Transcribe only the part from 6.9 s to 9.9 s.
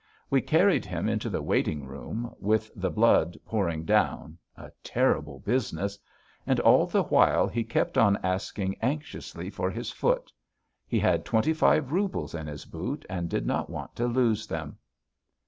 while he kept on asking anxiously for